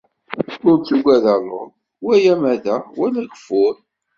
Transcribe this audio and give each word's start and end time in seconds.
Ur 0.67 0.77
tugad 0.87 1.25
aluḍ, 1.35 1.69
wala 2.05 2.29
amadaɣ, 2.35 2.81
wala 2.97 3.19
ageffur. 3.23 3.73